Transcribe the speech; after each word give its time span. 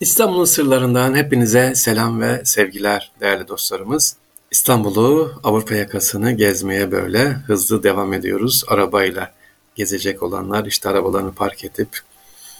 İstanbul'un 0.00 0.44
sırlarından 0.44 1.14
hepinize 1.14 1.72
selam 1.74 2.20
ve 2.20 2.42
sevgiler 2.44 3.12
değerli 3.20 3.48
dostlarımız. 3.48 4.16
İstanbul'u, 4.50 5.32
Avrupa 5.44 5.74
yakasını 5.74 6.32
gezmeye 6.32 6.92
böyle 6.92 7.28
hızlı 7.30 7.82
devam 7.82 8.12
ediyoruz. 8.12 8.64
Arabayla 8.68 9.32
gezecek 9.74 10.22
olanlar 10.22 10.64
işte 10.64 10.88
arabalarını 10.88 11.32
park 11.32 11.64
edip 11.64 11.88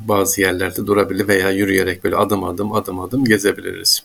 bazı 0.00 0.40
yerlerde 0.40 0.86
durabilir 0.86 1.28
veya 1.28 1.50
yürüyerek 1.50 2.04
böyle 2.04 2.16
adım 2.16 2.44
adım 2.44 2.72
adım 2.72 3.00
adım 3.00 3.24
gezebiliriz. 3.24 4.02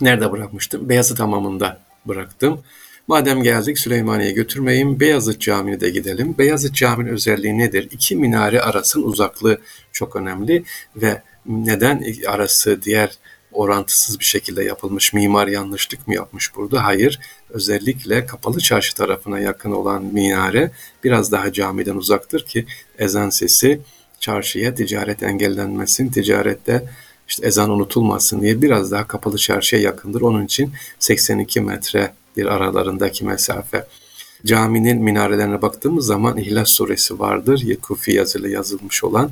Nerede 0.00 0.32
bırakmıştım? 0.32 0.88
Beyazıt 0.88 1.20
Hamamı'nda 1.20 1.80
bıraktım. 2.06 2.60
Madem 3.08 3.42
geldik 3.42 3.78
Süleymaniye'ye 3.78 4.34
götürmeyeyim, 4.34 5.00
Beyazıt 5.00 5.40
Camii'ne 5.40 5.80
de 5.80 5.90
gidelim. 5.90 6.34
Beyazıt 6.38 6.74
Camii'nin 6.74 7.12
özelliği 7.12 7.58
nedir? 7.58 7.88
İki 7.90 8.16
minare 8.16 8.60
arasının 8.60 9.04
uzaklığı 9.04 9.58
çok 9.92 10.16
önemli 10.16 10.64
ve 10.96 11.22
neden 11.46 12.04
arası 12.26 12.82
diğer 12.82 13.18
orantısız 13.52 14.20
bir 14.20 14.24
şekilde 14.24 14.64
yapılmış 14.64 15.12
mimar 15.12 15.48
yanlışlık 15.48 16.08
mı 16.08 16.14
yapmış 16.14 16.56
burada? 16.56 16.84
Hayır. 16.84 17.20
Özellikle 17.50 18.26
kapalı 18.26 18.60
çarşı 18.60 18.94
tarafına 18.94 19.38
yakın 19.38 19.72
olan 19.72 20.04
minare 20.04 20.70
biraz 21.04 21.32
daha 21.32 21.52
camiden 21.52 21.96
uzaktır 21.96 22.46
ki 22.46 22.66
ezan 22.98 23.30
sesi 23.30 23.80
çarşıya 24.20 24.74
ticaret 24.74 25.22
engellenmesin, 25.22 26.08
ticarette 26.08 26.88
işte 27.28 27.46
ezan 27.46 27.70
unutulmasın 27.70 28.40
diye 28.40 28.62
biraz 28.62 28.90
daha 28.90 29.06
kapalı 29.06 29.38
çarşıya 29.38 29.82
yakındır. 29.82 30.20
Onun 30.20 30.44
için 30.44 30.72
82 30.98 31.60
metre 31.60 32.12
bir 32.36 32.46
aralarındaki 32.46 33.24
mesafe. 33.24 33.86
Caminin 34.46 35.02
minarelerine 35.02 35.62
baktığımız 35.62 36.06
zaman 36.06 36.36
İhlas 36.36 36.68
suresi 36.70 37.18
vardır. 37.18 37.64
Kufi 37.82 38.12
yazılı 38.12 38.48
yazılmış 38.48 39.04
olan 39.04 39.30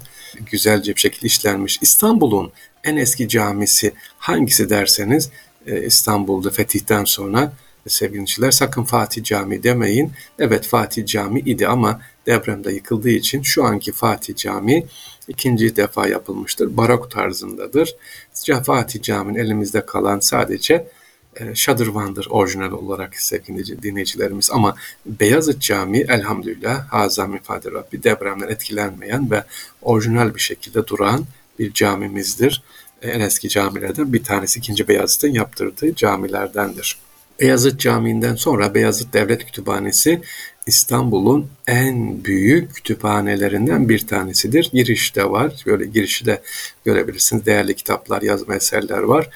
güzelce 0.50 0.94
bir 0.94 1.00
şekilde 1.00 1.26
işlenmiş. 1.26 1.78
İstanbul'un 1.82 2.52
en 2.84 2.96
eski 2.96 3.28
camisi 3.28 3.92
hangisi 4.18 4.70
derseniz 4.70 5.30
e, 5.66 5.86
İstanbul'da 5.86 6.50
fetihten 6.50 7.04
sonra 7.04 7.52
sevgiliciler 7.86 8.50
sakın 8.50 8.84
Fatih 8.84 9.22
Camii 9.22 9.62
demeyin. 9.62 10.12
Evet 10.38 10.66
Fatih 10.66 11.06
Camii 11.06 11.40
idi 11.40 11.68
ama 11.68 12.00
depremde 12.26 12.72
yıkıldığı 12.72 13.10
için 13.10 13.42
şu 13.42 13.64
anki 13.64 13.92
Fatih 13.92 14.36
Camii 14.36 14.86
ikinci 15.28 15.76
defa 15.76 16.08
yapılmıştır. 16.08 16.76
Barok 16.76 17.10
tarzındadır. 17.10 17.94
Fatih 18.64 19.02
Camii'nin 19.02 19.38
elimizde 19.38 19.86
kalan 19.86 20.20
sadece 20.20 20.74
e, 20.74 20.88
şadırvandır 21.54 22.26
orijinal 22.30 22.72
olarak 22.72 23.16
sevgili 23.16 23.82
dinleyicilerimiz. 23.82 24.50
Ama 24.52 24.74
Beyazıt 25.06 25.60
Camii 25.60 26.06
elhamdülillah 26.08 26.88
Hazam 26.88 27.34
ifade 27.34 27.70
Rabbi 27.70 28.02
depremden 28.02 28.48
etkilenmeyen 28.48 29.30
ve 29.30 29.44
orijinal 29.82 30.34
bir 30.34 30.40
şekilde 30.40 30.86
duran 30.86 31.24
bir 31.58 31.72
camimizdir. 31.72 32.62
E, 33.02 33.10
en 33.10 33.20
eski 33.20 33.48
camilerden 33.48 34.12
bir 34.12 34.24
tanesi 34.24 34.58
2. 34.58 34.88
Beyazıt'ın 34.88 35.32
yaptırdığı 35.32 35.94
camilerdendir. 35.94 36.98
Beyazıt 37.40 37.80
Camii'nden 37.80 38.34
sonra 38.34 38.74
Beyazıt 38.74 39.14
Devlet 39.14 39.46
Kütüphanesi 39.46 40.20
İstanbul'un 40.66 41.50
en 41.66 42.24
büyük 42.24 42.74
kütüphanelerinden 42.74 43.88
bir 43.88 44.06
tanesidir. 44.06 44.70
Girişte 44.72 45.30
var, 45.30 45.52
böyle 45.66 45.86
girişi 45.86 46.26
de 46.26 46.42
görebilirsiniz. 46.84 47.46
Değerli 47.46 47.76
kitaplar, 47.76 48.22
yazma 48.22 48.54
eserler 48.54 48.98
var. 48.98 49.30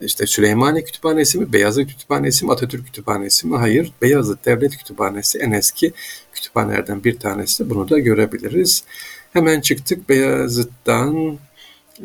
İşte 0.00 0.26
Süleymaniye 0.26 0.84
Kütüphanesi 0.84 1.38
mi, 1.38 1.52
Beyazıt 1.52 1.88
Kütüphanesi 1.88 2.44
mi, 2.44 2.52
Atatürk 2.52 2.86
Kütüphanesi 2.86 3.46
mi? 3.46 3.56
Hayır, 3.56 3.92
Beyazıt 4.02 4.44
Devlet 4.44 4.76
Kütüphanesi 4.76 5.38
en 5.38 5.50
eski 5.50 5.92
kütüphanelerden 6.32 7.04
bir 7.04 7.18
tanesi. 7.18 7.70
Bunu 7.70 7.88
da 7.88 7.98
görebiliriz. 7.98 8.84
Hemen 9.32 9.60
çıktık 9.60 10.08
Beyazıt'tan. 10.08 11.38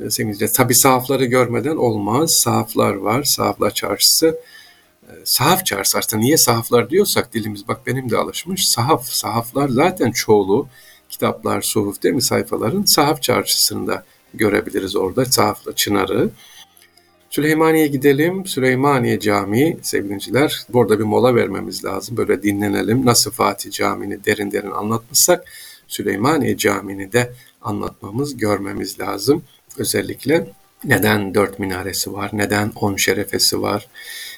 E, 0.05 0.09
sevgili 0.09 0.51
tabi 0.51 0.75
sahafları 0.75 1.25
görmeden 1.25 1.75
olmaz. 1.75 2.31
Sahaflar 2.43 2.93
var, 2.93 3.23
sahaflar 3.23 3.73
çarşısı. 3.73 4.39
E, 5.03 5.11
sahaf 5.25 5.65
çarşısı 5.65 5.97
aslında 5.97 6.23
niye 6.23 6.37
sahaflar 6.37 6.89
diyorsak 6.89 7.33
dilimiz 7.33 7.67
bak 7.67 7.87
benim 7.87 8.09
de 8.09 8.17
alışmış. 8.17 8.61
Sahaf, 8.67 9.05
sahaflar 9.05 9.69
zaten 9.69 10.11
çoğulu 10.11 10.67
kitaplar, 11.09 11.61
suhuf 11.61 12.03
değil 12.03 12.15
mi 12.15 12.21
sayfaların 12.21 12.83
sahaf 12.83 13.21
çarşısında 13.21 14.03
görebiliriz 14.33 14.95
orada. 14.95 15.25
Sahafla 15.25 15.75
Çınarı. 15.75 16.29
Süleymaniye 17.31 17.87
gidelim. 17.87 18.45
Süleymaniye 18.45 19.19
Camii 19.19 19.77
sevgiliciler. 19.81 20.61
Burada 20.69 20.99
bir 20.99 21.03
mola 21.03 21.35
vermemiz 21.35 21.85
lazım. 21.85 22.17
Böyle 22.17 22.43
dinlenelim. 22.43 23.05
Nasıl 23.05 23.31
Fatih 23.31 23.71
Camii'ni 23.71 24.25
derin 24.25 24.51
derin 24.51 24.71
anlatmışsak 24.71 25.45
Süleymaniye 25.87 26.57
Camii'ni 26.57 27.13
de 27.13 27.33
anlatmamız, 27.61 28.37
görmemiz 28.37 28.99
lazım. 28.99 29.43
Özellikle 29.77 30.47
neden 30.83 31.33
dört 31.33 31.59
minaresi 31.59 32.13
var, 32.13 32.29
neden 32.33 32.71
on 32.75 32.95
şerefesi 32.95 33.61
var, 33.61 33.87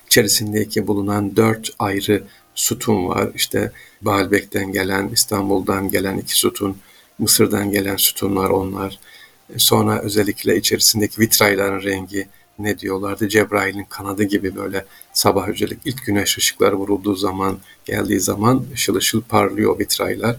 içerisindeki 0.08 0.88
bulunan 0.88 1.36
dört 1.36 1.70
ayrı 1.80 2.24
sütun 2.56 3.08
var. 3.08 3.32
İşte 3.36 3.72
Baalbek'ten 4.02 4.72
gelen, 4.72 5.10
İstanbul'dan 5.14 5.90
gelen 5.90 6.18
iki 6.18 6.40
sütun, 6.40 6.78
Mısır'dan 7.20 7.72
gelen 7.72 7.98
sütunlar 7.98 8.50
onlar. 8.50 9.00
Sonra 9.58 10.00
özellikle 10.00 10.58
içerisindeki 10.58 11.22
vitrayların 11.22 11.84
rengi, 11.84 12.28
ne 12.60 12.80
diyorlardı? 12.80 13.30
Cebrail'in 13.30 13.84
kanadı 13.84 14.24
gibi 14.24 14.56
böyle 14.56 14.86
sabah 15.14 15.48
özellik 15.48 15.80
ilk 15.86 16.06
güneş 16.06 16.38
ışıkları 16.38 16.76
vurulduğu 16.76 17.16
zaman 17.16 17.60
geldiği 17.86 18.20
zaman 18.20 18.66
ışıl 18.74 18.96
ışıl 18.96 19.22
parlıyor 19.22 19.80
vitraylar. 19.80 20.36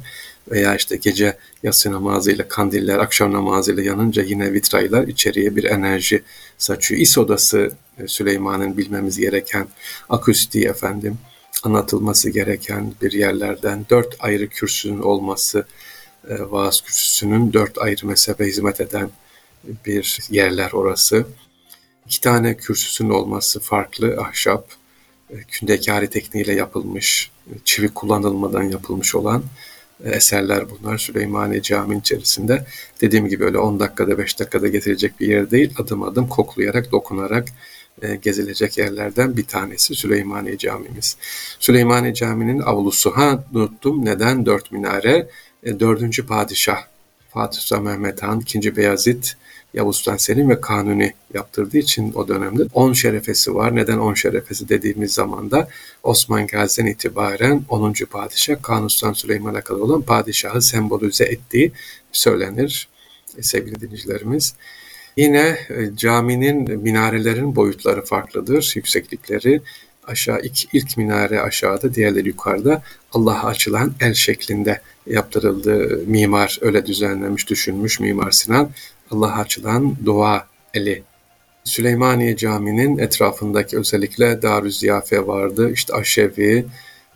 Veya 0.51 0.77
işte 0.77 0.97
gece 0.97 1.37
yatsı 1.63 1.93
namazıyla 1.93 2.49
kandiller 2.49 2.99
akşam 2.99 3.33
namazıyla 3.33 3.83
yanınca 3.83 4.23
yine 4.23 4.53
vitraylar 4.53 5.09
içeriye 5.09 5.57
bir 5.57 5.65
enerji 5.65 6.23
saçıyor. 6.59 7.01
İs 7.01 7.19
odası 7.19 7.73
e, 7.99 8.09
Süleyman'ın 8.09 8.77
bilmemiz 8.77 9.19
gereken 9.19 9.67
akustiği 10.09 10.65
efendim 10.65 11.19
anlatılması 11.63 12.31
gereken 12.31 12.95
bir 13.03 13.13
yerlerden 13.13 13.87
dört 13.91 14.17
ayrı 14.19 14.49
kürsünün 14.49 15.03
olması 15.03 15.67
e, 16.29 16.35
vaaz 16.41 16.81
kürsüsünün 16.81 17.53
dört 17.53 17.79
ayrı 17.79 18.07
mezhebe 18.07 18.47
hizmet 18.47 18.81
eden 18.81 19.11
bir 19.87 20.19
yerler 20.31 20.73
orası 20.73 21.27
iki 22.07 22.21
tane 22.21 22.57
kürsüsünün 22.57 23.11
olması 23.11 23.61
farklı 23.61 24.17
ahşap, 24.21 24.69
e, 25.31 25.35
kündekari 25.51 26.11
tekniğiyle 26.11 26.55
yapılmış, 26.55 27.31
e, 27.47 27.53
çivi 27.65 27.89
kullanılmadan 27.89 28.63
yapılmış 28.63 29.15
olan 29.15 29.45
e, 30.05 30.11
eserler 30.11 30.65
bunlar 30.71 30.99
Süleymaniye 30.99 31.63
Camii'nin 31.63 32.01
içerisinde. 32.01 32.67
Dediğim 33.01 33.29
gibi 33.29 33.45
öyle 33.45 33.59
10 33.59 33.81
dakikada 33.81 34.19
5 34.19 34.41
dakikada 34.41 34.69
getirecek 34.69 35.21
bir 35.21 35.27
yer 35.27 35.51
değil. 35.51 35.75
Adım 35.79 36.03
adım 36.03 36.29
koklayarak, 36.29 36.93
dokunarak 36.93 37.49
gezilecek 38.23 38.79
yerlerden 38.79 39.37
bir 39.37 39.47
tanesi 39.47 39.95
Süleymaniye 39.95 40.59
Camimiz. 40.59 41.17
Süleymaniye 41.59 42.15
Camii'nin 42.15 42.61
avlusu. 42.61 43.11
Ha 43.17 43.45
unuttum 43.55 44.05
neden 44.05 44.47
dört 44.47 44.73
minare? 44.73 45.29
Dördüncü 45.81 46.27
padişah 46.27 46.85
Fatih 47.35 47.61
Sultan 47.61 47.85
Mehmet 47.85 48.23
Han, 48.23 48.41
ikinci 48.41 48.77
Beyazıt, 48.77 49.37
Yavuz 49.75 49.97
Sultan 49.97 50.17
Selim 50.17 50.51
ve 50.51 50.61
Kanuni 50.61 51.13
yaptırdığı 51.35 51.79
için 51.79 52.13
o 52.15 52.29
dönemde 52.29 52.63
10 52.75 52.93
şerefesi 52.93 53.55
var. 53.55 53.77
Neden 53.77 53.99
10 53.99 54.15
şerefesi 54.15 54.69
dediğimiz 54.69 55.13
zaman 55.13 55.51
da 55.51 55.69
Osman 56.03 56.47
Gazi'den 56.47 56.87
itibaren 56.87 57.65
10. 57.69 57.93
padişah 58.11 58.63
Kanuni 58.63 58.91
Sultan 58.91 59.13
Süleyman'a 59.13 59.61
kadar 59.61 59.81
olan 59.81 60.03
padişahı 60.03 60.63
sembolize 60.63 61.25
ettiği 61.25 61.73
söylenir 62.13 62.89
sevgili 63.41 63.81
dinleyicilerimiz. 63.81 64.55
Yine 65.17 65.59
e, 65.69 65.97
caminin 65.97 66.81
minarelerin 66.81 67.57
boyutları 67.57 68.05
farklıdır, 68.05 68.73
yükseklikleri. 68.77 69.61
Aşağı 70.07 70.41
ilk, 70.43 70.75
ilk 70.75 70.97
minare 70.97 71.41
aşağıda, 71.41 71.95
diğerleri 71.95 72.29
yukarıda. 72.29 72.83
Allah'a 73.13 73.47
açılan 73.47 73.95
el 74.01 74.15
şeklinde 74.15 74.81
yaptırıldı. 75.07 76.01
Mimar 76.07 76.59
öyle 76.61 76.87
düzenlemiş, 76.87 77.51
düşünmüş 77.51 78.01
Mimar 78.01 78.31
Sinan. 78.31 78.71
Allah'a 79.11 79.41
açılan 79.41 79.97
dua 80.05 80.47
eli. 80.75 81.03
Süleymaniye 81.65 82.37
Camii'nin 82.37 82.99
etrafındaki 82.99 83.79
özellikle 83.79 84.43
Darü 84.43 84.73
Ziyafe 84.73 85.27
vardı. 85.27 85.71
İşte 85.73 85.95
aşevi, 85.95 86.67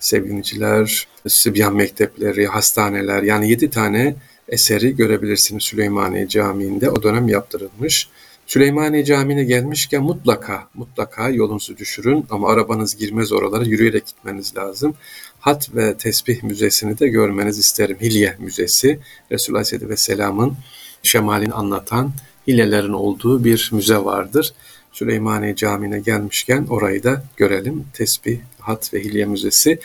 sevgiliciler, 0.01 1.09
Sibyan 1.29 1.75
mektepleri, 1.75 2.47
hastaneler 2.47 3.23
yani 3.23 3.51
yedi 3.51 3.71
tane 3.71 4.15
eseri 4.49 4.97
görebilirsiniz 4.97 5.63
Süleymaniye 5.65 6.29
Camii'nde. 6.29 6.91
O 6.91 7.03
dönem 7.03 7.29
yaptırılmış. 7.29 8.09
Süleymaniye 8.47 9.05
Camii'ne 9.05 9.45
gelmişken 9.45 10.03
mutlaka 10.03 10.69
mutlaka 10.75 11.29
yolunuzu 11.31 11.77
düşürün 11.77 12.27
ama 12.31 12.49
arabanız 12.49 12.97
girmez 12.97 13.33
oralara 13.33 13.65
yürüyerek 13.65 14.07
gitmeniz 14.07 14.57
lazım. 14.57 14.95
Hat 15.41 15.75
ve 15.75 15.97
Tesbih 15.97 16.43
Müzesi'ni 16.43 16.99
de 16.99 17.09
görmeniz 17.09 17.59
isterim. 17.59 17.97
Hilye 18.01 18.37
Müzesi 18.39 18.99
Resulullah 19.33 19.61
Aleyhisselatü 19.61 19.89
Vesselam'ın 19.89 20.57
şemalini 21.03 21.53
anlatan 21.53 22.13
hilelerin 22.47 22.93
olduğu 22.93 23.45
bir 23.45 23.71
müze 23.73 23.97
vardır. 23.97 24.55
Süleymaniye 24.93 25.57
Camii'ne 25.57 26.01
gelmişken 26.01 26.67
orayı 26.71 27.03
da 27.03 27.25
görelim. 27.37 27.85
Tesbih, 27.93 28.39
Hat 28.61 28.95
ve 28.95 29.01
Hilye 29.01 29.25
Müzesi. 29.25 29.81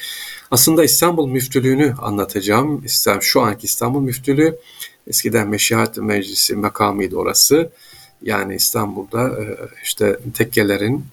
Aslında 0.52 0.84
İstanbul 0.84 1.28
Müftülüğünü 1.28 1.94
anlatacağım. 2.02 2.86
Şu 3.22 3.42
anki 3.42 3.66
İstanbul 3.66 4.02
Müftülüğü 4.02 4.56
eskiden 5.08 5.48
Meşihat 5.48 5.98
Meclisi 5.98 6.56
makamıydı 6.56 7.16
orası. 7.16 7.70
Yani 8.22 8.56
İstanbul'da 8.56 9.28
e, 9.30 9.58
işte 9.84 10.20
tekkelerin 10.34 11.06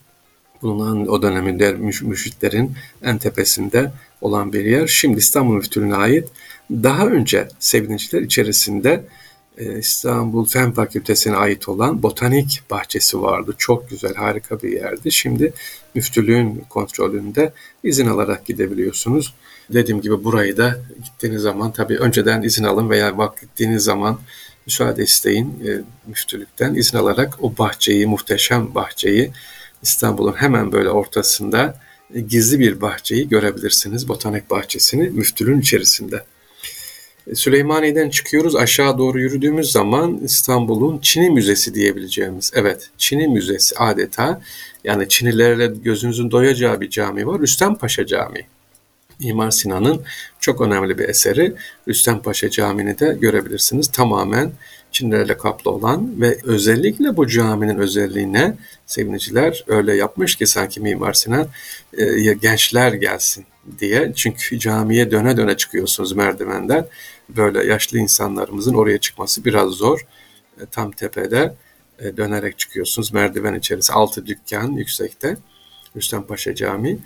bulunan 0.62 1.08
o 1.08 1.22
döneminde 1.22 1.72
müşritlerin 2.02 2.72
en 3.02 3.18
tepesinde 3.18 3.92
olan 4.20 4.52
bir 4.52 4.64
yer. 4.64 4.86
Şimdi 4.86 5.18
İstanbul 5.18 5.54
Müftülüğü'ne 5.54 5.94
ait. 5.94 6.28
Daha 6.70 7.06
önce 7.06 7.48
Sevinçler 7.58 8.20
içerisinde 8.20 9.04
İstanbul 9.60 10.44
Fen 10.44 10.72
Fakültesi'ne 10.72 11.36
ait 11.36 11.68
olan 11.68 12.02
botanik 12.02 12.62
bahçesi 12.70 13.22
vardı. 13.22 13.54
Çok 13.58 13.90
güzel, 13.90 14.14
harika 14.14 14.62
bir 14.62 14.72
yerdi. 14.72 15.12
Şimdi 15.12 15.52
müftülüğün 15.94 16.64
kontrolünde 16.68 17.52
izin 17.84 18.06
alarak 18.06 18.46
gidebiliyorsunuz. 18.46 19.34
Dediğim 19.72 20.00
gibi 20.00 20.24
burayı 20.24 20.56
da 20.56 20.78
gittiğiniz 21.04 21.42
zaman 21.42 21.72
tabii 21.72 21.98
önceden 21.98 22.42
izin 22.42 22.64
alın 22.64 22.90
veya 22.90 23.18
vakit 23.18 23.40
gittiğiniz 23.40 23.84
zaman 23.84 24.20
müsaade 24.66 25.02
isteyin 25.02 25.46
e, 25.66 25.70
müftülükten 26.06 26.74
izin 26.74 26.98
alarak 26.98 27.44
o 27.44 27.58
bahçeyi, 27.58 28.06
muhteşem 28.06 28.74
bahçeyi 28.74 29.30
İstanbul'un 29.82 30.32
hemen 30.32 30.72
böyle 30.72 30.90
ortasında 30.90 31.80
e, 32.14 32.20
gizli 32.20 32.58
bir 32.58 32.80
bahçeyi 32.80 33.28
görebilirsiniz. 33.28 34.08
Botanik 34.08 34.50
bahçesini 34.50 35.10
müftülüğün 35.10 35.60
içerisinde. 35.60 36.24
E, 37.26 37.34
Süleymaniye'den 37.34 38.10
çıkıyoruz. 38.10 38.56
Aşağı 38.56 38.98
doğru 38.98 39.20
yürüdüğümüz 39.20 39.72
zaman 39.72 40.20
İstanbul'un 40.24 40.98
Çin'i 40.98 41.30
Müzesi 41.30 41.74
diyebileceğimiz. 41.74 42.50
Evet, 42.54 42.90
Çin'i 42.98 43.28
Müzesi 43.28 43.76
adeta. 43.78 44.40
Yani 44.84 45.08
Çinilerle 45.08 45.66
gözünüzün 45.66 46.30
doyacağı 46.30 46.80
bir 46.80 46.90
cami 46.90 47.26
var. 47.26 47.40
Rüstem 47.40 47.74
Paşa 47.74 48.06
Camii. 48.06 48.46
Mimar 49.20 49.50
Sinan'ın 49.50 50.02
çok 50.40 50.60
önemli 50.60 50.98
bir 50.98 51.08
eseri 51.08 51.54
Rüstem 51.88 52.22
Paşa 52.22 52.50
Camii'ni 52.50 52.98
de 52.98 53.16
görebilirsiniz. 53.20 53.88
Tamamen 53.88 54.52
Çinlerle 54.92 55.36
kaplı 55.36 55.70
olan 55.70 56.20
ve 56.20 56.38
özellikle 56.44 57.16
bu 57.16 57.26
caminin 57.26 57.78
özelliğine 57.78 58.56
seviniciler 58.86 59.64
öyle 59.66 59.96
yapmış 59.96 60.36
ki 60.36 60.46
sanki 60.46 60.80
Mimar 60.80 61.12
Sinan 61.12 61.48
e, 61.98 62.34
gençler 62.34 62.92
gelsin 62.92 63.46
diye. 63.78 64.12
Çünkü 64.16 64.58
camiye 64.58 65.10
döne 65.10 65.36
döne 65.36 65.56
çıkıyorsunuz 65.56 66.12
merdivenden. 66.12 66.86
Böyle 67.28 67.66
yaşlı 67.66 67.98
insanlarımızın 67.98 68.74
oraya 68.74 68.98
çıkması 68.98 69.44
biraz 69.44 69.70
zor. 69.70 70.00
E, 70.60 70.66
tam 70.66 70.90
tepede 70.90 71.54
e, 71.98 72.16
dönerek 72.16 72.58
çıkıyorsunuz. 72.58 73.12
Merdiven 73.12 73.54
içerisi 73.54 73.92
altı 73.92 74.26
dükkan 74.26 74.72
yüksekte. 74.72 75.36
Rüstem 75.96 76.22
Paşa 76.22 76.54
Camii. 76.54 76.98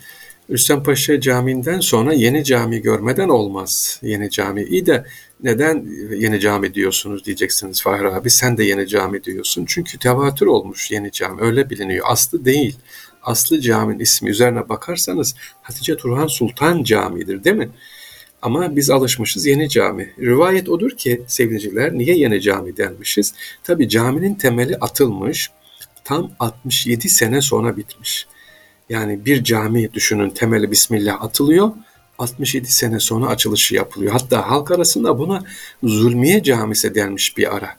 Rüstem 0.51 0.83
Paşa 0.83 1.21
Camii'nden 1.21 1.81
sonra 1.81 2.13
yeni 2.13 2.45
cami 2.45 2.83
görmeden 2.83 3.29
olmaz. 3.29 4.01
Yeni 4.03 4.31
cami. 4.31 4.63
İyi 4.63 4.87
de 4.87 5.05
neden 5.43 5.87
yeni 6.17 6.41
cami 6.41 6.75
diyorsunuz 6.75 7.25
diyeceksiniz 7.25 7.83
Fahri 7.83 8.09
abi. 8.09 8.31
Sen 8.31 8.57
de 8.57 8.65
yeni 8.65 8.89
cami 8.89 9.25
diyorsun. 9.25 9.65
Çünkü 9.69 9.99
tevatür 9.99 10.47
olmuş 10.47 10.91
yeni 10.91 11.13
cami. 11.13 11.43
Öyle 11.43 11.71
biliniyor. 11.71 12.07
Aslı 12.09 12.45
değil. 12.45 12.77
Aslı 13.23 13.61
caminin 13.61 13.99
ismi 13.99 14.31
üzerine 14.31 14.69
bakarsanız 14.69 15.35
Hatice 15.63 15.97
Turhan 15.97 16.27
Sultan 16.27 16.83
Camii'dir 16.83 17.45
değil 17.45 17.57
mi? 17.57 17.69
Ama 18.43 18.77
biz 18.77 18.91
alışmışız 18.91 19.47
yeni 19.47 19.69
cami. 19.69 20.13
Rivayet 20.19 20.69
odur 20.69 20.91
ki 20.91 21.23
sevgiliciler 21.27 21.93
niye 21.93 22.17
yeni 22.17 22.41
cami 22.41 22.77
denmişiz? 22.77 23.35
Tabi 23.63 23.89
caminin 23.89 24.35
temeli 24.35 24.77
atılmış. 24.77 25.51
Tam 26.05 26.31
67 26.41 27.09
sene 27.09 27.41
sonra 27.41 27.77
bitmiş. 27.77 28.27
Yani 28.89 29.25
bir 29.25 29.45
cami 29.45 29.93
düşünün 29.93 30.31
temeli 30.31 30.71
Bismillah 30.71 31.23
atılıyor. 31.23 31.73
67 32.19 32.73
sene 32.73 33.01
sonra 33.01 33.27
açılışı 33.27 33.75
yapılıyor. 33.75 34.13
Hatta 34.13 34.51
halk 34.51 34.71
arasında 34.71 35.19
buna 35.19 35.43
Zulmiye 35.83 36.43
Camisi 36.43 36.95
denmiş 36.95 37.37
bir 37.37 37.57
ara. 37.57 37.77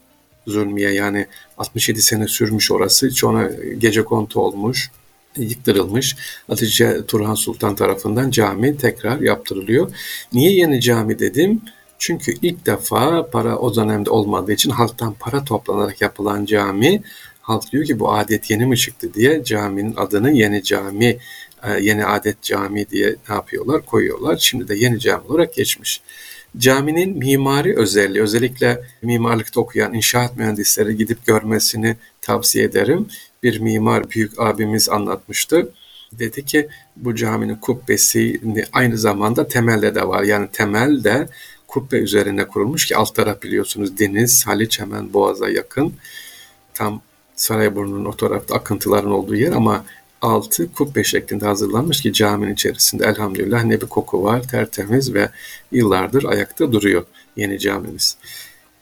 Zulmiye 0.48 0.92
yani 0.92 1.28
67 1.58 2.02
sene 2.02 2.28
sürmüş 2.28 2.72
orası. 2.72 3.12
Sonra 3.12 3.52
gece 3.78 4.04
kontu 4.04 4.40
olmuş, 4.40 4.92
yıktırılmış. 5.38 6.16
Hatice 6.48 7.06
Turhan 7.08 7.36
Sultan 7.36 7.76
tarafından 7.76 8.32
cami 8.32 8.78
tekrar 8.78 9.20
yaptırılıyor. 9.20 9.92
Niye 10.34 10.52
yeni 10.52 10.82
cami 10.82 11.20
dedim? 11.20 11.62
Çünkü 12.00 12.34
ilk 12.42 12.66
defa 12.66 13.30
para 13.30 13.58
o 13.58 13.76
dönemde 13.76 14.10
olmadığı 14.10 14.52
için 14.52 14.70
halktan 14.70 15.14
para 15.20 15.44
toplanarak 15.44 16.02
yapılan 16.02 16.46
cami 16.46 17.02
halk 17.46 17.72
diyor 17.72 17.86
ki 17.86 18.00
bu 18.00 18.14
adet 18.14 18.50
yeni 18.52 18.66
mi 18.66 18.78
çıktı 18.78 19.14
diye 19.14 19.44
caminin 19.44 19.94
adını 19.98 20.32
yeni 20.32 20.64
cami, 20.64 21.18
e, 21.64 21.72
yeni 21.82 22.06
adet 22.06 22.42
cami 22.42 22.90
diye 22.90 23.16
ne 23.30 23.36
yapıyorlar 23.36 23.86
koyuyorlar. 23.86 24.38
Şimdi 24.38 24.68
de 24.68 24.76
yeni 24.76 25.00
cami 25.00 25.28
olarak 25.28 25.54
geçmiş. 25.54 26.02
Caminin 26.58 27.18
mimari 27.18 27.78
özelliği, 27.78 28.24
özellikle 28.24 28.84
mimarlıkta 29.02 29.60
okuyan 29.62 29.94
inşaat 29.94 30.38
mühendisleri 30.38 30.98
gidip 30.98 31.26
görmesini 31.26 31.96
tavsiye 32.22 32.66
ederim. 32.66 33.08
Bir 33.44 33.60
mimar 33.60 34.10
büyük 34.10 34.40
abimiz 34.40 34.90
anlatmıştı. 34.90 35.72
Dedi 36.12 36.46
ki 36.46 36.68
bu 36.96 37.16
caminin 37.16 37.56
kubbesi 37.56 38.42
aynı 38.74 38.98
zamanda 38.98 39.48
temelde 39.48 39.96
de 39.96 40.08
var. 40.08 40.24
Yani 40.24 40.48
temel 40.54 41.04
de 41.04 41.28
kubbe 41.68 41.98
üzerine 41.98 42.48
kurulmuş 42.48 42.86
ki 42.86 42.96
alt 42.98 43.16
taraf 43.16 43.44
biliyorsunuz 43.44 44.00
deniz, 44.00 44.44
Haliç 44.48 44.80
hemen 44.80 45.14
Boğaz'a 45.14 45.50
yakın. 45.50 45.94
Tam 46.74 47.02
Sarayburnu'nun 47.36 48.06
o 48.06 48.16
tarafta 48.16 48.56
akıntıların 48.56 49.12
olduğu 49.12 49.36
yer 49.36 49.52
ama 49.52 49.86
altı 50.22 50.74
kubbe 50.74 51.04
şeklinde 51.04 51.46
hazırlanmış 51.46 52.02
ki 52.02 52.14
caminin 52.14 52.54
içerisinde 52.54 53.06
elhamdülillah 53.06 53.64
ne 53.64 53.82
bir 53.82 53.88
koku 53.88 54.24
var, 54.24 54.44
tertemiz 54.44 55.14
ve 55.14 55.30
yıllardır 55.72 56.24
ayakta 56.24 56.72
duruyor 56.72 57.04
yeni 57.36 57.60
camimiz. 57.60 58.18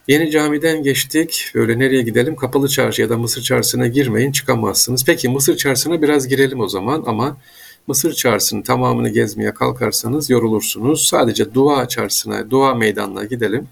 Yeni 0.07 0.31
camiden 0.31 0.83
geçtik. 0.83 1.51
Böyle 1.55 1.79
nereye 1.79 2.01
gidelim? 2.01 2.35
Kapalı 2.35 2.67
çarşı 2.67 3.01
ya 3.01 3.09
da 3.09 3.17
Mısır 3.17 3.41
çarşısına 3.41 3.87
girmeyin 3.87 4.31
çıkamazsınız. 4.31 5.05
Peki 5.05 5.29
Mısır 5.29 5.57
çarşısına 5.57 6.01
biraz 6.01 6.27
girelim 6.27 6.59
o 6.59 6.67
zaman 6.67 7.03
ama 7.07 7.37
Mısır 7.87 8.13
çarşısının 8.13 8.61
tamamını 8.61 9.09
gezmeye 9.09 9.53
kalkarsanız 9.53 10.29
yorulursunuz. 10.29 11.07
Sadece 11.09 11.53
dua 11.53 11.87
çarşısına, 11.87 12.49
dua 12.49 12.75
meydanına 12.75 13.23
gidelim. 13.23 13.67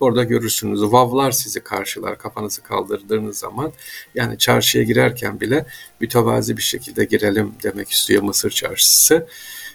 Orada 0.00 0.24
görürsünüz 0.24 0.82
vavlar 0.82 1.32
sizi 1.32 1.60
karşılar 1.60 2.18
kafanızı 2.18 2.62
kaldırdığınız 2.62 3.38
zaman. 3.38 3.72
Yani 4.14 4.38
çarşıya 4.38 4.84
girerken 4.84 5.40
bile 5.40 5.66
mütevazi 6.00 6.56
bir 6.56 6.62
şekilde 6.62 7.04
girelim 7.04 7.52
demek 7.62 7.90
istiyor 7.90 8.22
Mısır 8.22 8.50
çarşısı. 8.50 9.26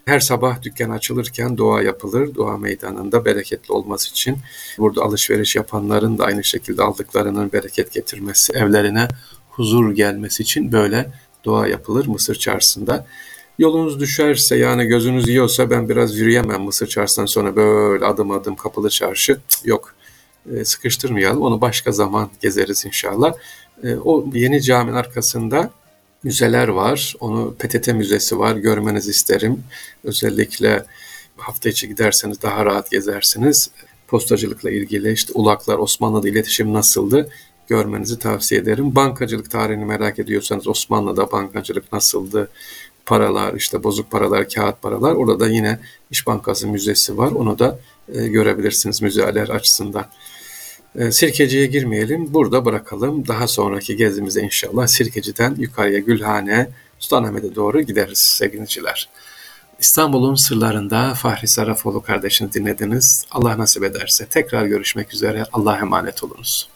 Her 0.05 0.19
sabah 0.19 0.61
dükkan 0.61 0.89
açılırken 0.89 1.57
dua 1.57 1.81
yapılır. 1.81 2.35
Dua 2.35 2.57
meydanında 2.57 3.25
bereketli 3.25 3.73
olması 3.73 4.09
için 4.09 4.37
burada 4.77 5.01
alışveriş 5.01 5.55
yapanların 5.55 6.17
da 6.17 6.25
aynı 6.25 6.43
şekilde 6.43 6.83
aldıklarının 6.83 7.51
bereket 7.51 7.93
getirmesi, 7.93 8.53
evlerine 8.53 9.07
huzur 9.49 9.91
gelmesi 9.91 10.43
için 10.43 10.71
böyle 10.71 11.11
dua 11.43 11.67
yapılır 11.67 12.05
Mısır 12.07 12.35
çarşısında. 12.35 13.05
Yolunuz 13.59 13.99
düşerse 13.99 14.55
yani 14.55 14.85
gözünüz 14.85 15.27
yiyorsa 15.27 15.69
ben 15.69 15.89
biraz 15.89 16.17
yürüyemem 16.17 16.61
Mısır 16.61 16.87
çarşısından 16.87 17.25
sonra 17.25 17.55
böyle 17.55 18.05
adım 18.05 18.31
adım 18.31 18.55
kapalı 18.55 18.89
çarşı. 18.89 19.39
Yok 19.63 19.95
sıkıştırmayalım. 20.63 21.41
Onu 21.41 21.61
başka 21.61 21.91
zaman 21.91 22.29
gezeriz 22.41 22.85
inşallah. 22.85 23.33
E, 23.83 23.95
o 23.95 24.25
yeni 24.33 24.61
caminin 24.61 24.95
arkasında 24.95 25.71
müzeler 26.23 26.67
var. 26.67 27.15
Onu 27.19 27.55
PTT 27.59 27.87
Müzesi 27.87 28.39
var. 28.39 28.55
Görmenizi 28.55 29.11
isterim. 29.11 29.63
Özellikle 30.03 30.85
hafta 31.37 31.69
içi 31.69 31.87
giderseniz 31.87 32.41
daha 32.41 32.65
rahat 32.65 32.91
gezersiniz. 32.91 33.71
Postacılıkla 34.07 34.69
ilgili 34.69 35.11
işte 35.13 35.33
ulaklar, 35.33 35.77
Osmanlı'da 35.77 36.29
iletişim 36.29 36.73
nasıldı 36.73 37.29
görmenizi 37.69 38.19
tavsiye 38.19 38.61
ederim. 38.61 38.95
Bankacılık 38.95 39.51
tarihini 39.51 39.85
merak 39.85 40.19
ediyorsanız 40.19 40.67
Osmanlı'da 40.67 41.31
bankacılık 41.31 41.93
nasıldı? 41.93 42.49
Paralar, 43.05 43.53
işte 43.53 43.83
bozuk 43.83 44.11
paralar, 44.11 44.49
kağıt 44.49 44.81
paralar. 44.81 45.15
Orada 45.15 45.39
da 45.39 45.47
yine 45.47 45.79
İş 46.11 46.27
Bankası 46.27 46.67
Müzesi 46.67 47.17
var. 47.17 47.31
Onu 47.31 47.59
da 47.59 47.79
e, 48.13 48.27
görebilirsiniz 48.27 49.01
müzeler 49.01 49.49
açısından. 49.49 50.05
E, 50.95 51.11
Sirkeci'ye 51.11 51.65
girmeyelim, 51.65 52.33
burada 52.33 52.65
bırakalım. 52.65 53.27
Daha 53.27 53.47
sonraki 53.47 53.95
gezimize 53.95 54.41
inşallah 54.41 54.87
Sirkeci'den 54.87 55.55
yukarıya 55.57 55.99
Gülhane, 55.99 56.69
Sultanahmet'e 56.99 57.55
doğru 57.55 57.81
gideriz 57.81 58.19
sevgiliciler. 58.19 59.09
İstanbul'un 59.79 60.47
sırlarında 60.47 61.13
Fahri 61.13 61.47
Sarafoğlu 61.47 62.01
kardeşini 62.01 62.53
dinlediniz. 62.53 63.25
Allah 63.31 63.57
nasip 63.57 63.83
ederse 63.83 64.25
tekrar 64.25 64.65
görüşmek 64.65 65.13
üzere. 65.13 65.43
Allah'a 65.53 65.77
emanet 65.77 66.23
olunuz. 66.23 66.69